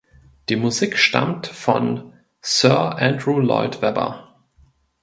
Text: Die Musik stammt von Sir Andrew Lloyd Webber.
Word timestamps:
Die 0.49 0.55
Musik 0.55 0.97
stammt 0.97 1.45
von 1.45 2.11
Sir 2.41 2.97
Andrew 2.97 3.37
Lloyd 3.37 3.83
Webber. 3.83 4.35